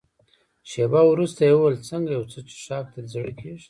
[0.69, 3.59] شېبه وروسته يې وویل: څنګه یو څه څیښاک ته دې زړه کېږي؟